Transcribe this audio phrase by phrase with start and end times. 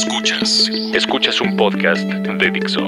[0.00, 0.70] Escuchas.
[0.92, 2.82] Escuchas un podcast de Dixo.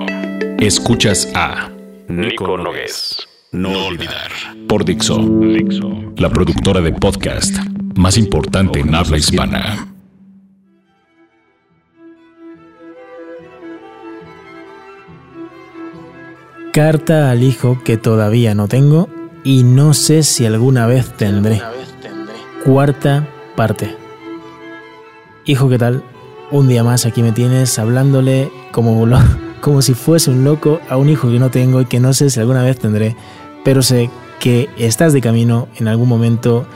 [0.59, 1.71] Escuchas a
[2.07, 3.27] Nico Nogués.
[3.51, 4.31] No olvidar.
[4.69, 5.89] por Dixo, Dixo.
[6.19, 7.57] la productora de podcast
[7.97, 9.89] más importante en habla hispana.
[16.75, 19.09] Carta al hijo que todavía no tengo
[19.45, 21.63] y no sé si alguna vez tendré.
[22.67, 23.97] Cuarta parte.
[25.47, 26.05] Hijo, ¿qué tal?
[26.51, 29.19] Un día más aquí me tienes hablándole como, lo-
[29.61, 32.31] como si fuese un loco a un hijo que no tengo y que no sé
[32.31, 33.17] si alguna vez tendré,
[33.65, 36.67] pero sé que estás de camino, en algún momento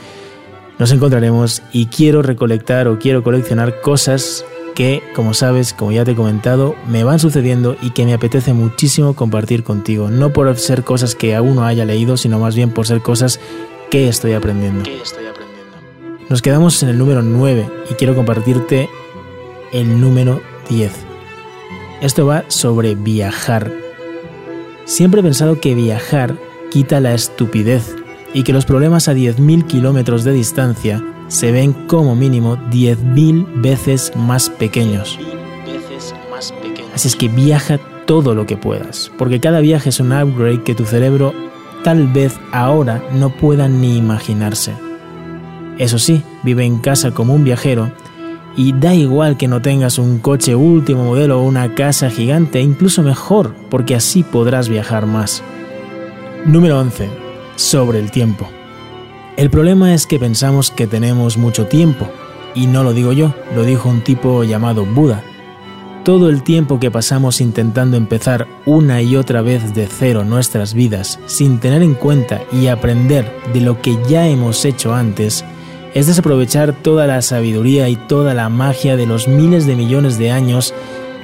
[0.79, 6.13] nos encontraremos y quiero recolectar o quiero coleccionar cosas que, como sabes, como ya te
[6.13, 10.09] he comentado, me van sucediendo y que me apetece muchísimo compartir contigo.
[10.09, 13.39] No por ser cosas que aún no haya leído, sino más bien por ser cosas
[13.91, 14.83] que estoy aprendiendo.
[16.31, 18.89] Nos quedamos en el número 9 y quiero compartirte
[19.73, 20.93] el número 10.
[22.01, 23.73] Esto va sobre viajar.
[24.85, 26.37] Siempre he pensado que viajar
[26.71, 27.95] quita la estupidez
[28.35, 34.13] y que los problemas a 10.000 kilómetros de distancia se ven como mínimo 10.000 veces
[34.17, 35.19] más pequeños.
[36.95, 40.75] Así es que viaja todo lo que puedas, porque cada viaje es un upgrade que
[40.75, 41.33] tu cerebro
[41.85, 44.73] tal vez ahora no pueda ni imaginarse.
[45.79, 47.91] Eso sí, vive en casa como un viajero
[48.57, 53.03] y da igual que no tengas un coche último modelo o una casa gigante, incluso
[53.03, 55.43] mejor, porque así podrás viajar más.
[56.45, 57.09] Número 11.
[57.57, 58.49] Sobre el tiempo.
[59.37, 62.07] El problema es que pensamos que tenemos mucho tiempo,
[62.55, 65.23] y no lo digo yo, lo dijo un tipo llamado Buda.
[66.05, 71.21] Todo el tiempo que pasamos intentando empezar una y otra vez de cero nuestras vidas
[71.27, 75.45] sin tener en cuenta y aprender de lo que ya hemos hecho antes,
[75.95, 80.31] es desaprovechar toda la sabiduría y toda la magia de los miles de millones de
[80.31, 80.75] años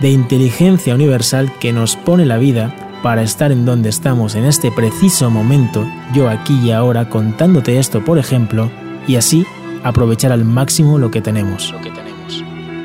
[0.00, 4.70] de inteligencia universal que nos pone la vida para estar en donde estamos en este
[4.70, 8.70] preciso momento, yo aquí y ahora contándote esto por ejemplo,
[9.06, 9.46] y así
[9.84, 11.74] aprovechar al máximo lo que tenemos.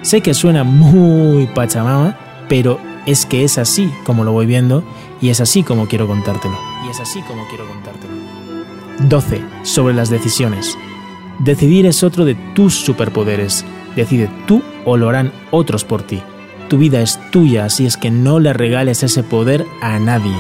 [0.03, 4.83] Sé que suena muy pachamama, pero es que es así como lo voy viendo
[5.21, 6.57] y es así como quiero contártelo.
[6.85, 8.13] Y es así como quiero contártelo.
[9.07, 9.41] 12.
[9.63, 10.77] Sobre las decisiones.
[11.39, 13.65] Decidir es otro de tus superpoderes.
[13.95, 16.21] Decide tú o lo harán otros por ti.
[16.69, 20.35] Tu vida es tuya, así es que no le regales ese poder a nadie.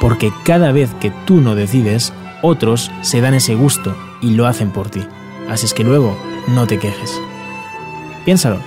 [0.00, 2.12] Porque cada vez que tú no decides,
[2.42, 5.00] otros se dan ese gusto y lo hacen por ti.
[5.48, 6.16] Así es que luego
[6.48, 7.20] no te quejes.
[8.24, 8.58] Piénsalo.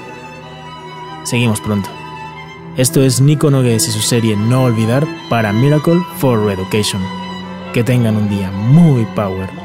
[1.24, 1.90] Seguimos pronto.
[2.78, 7.02] Esto es Nico Nogues y su serie No Olvidar para Miracle for Education.
[7.74, 9.65] Que tengan un día muy power.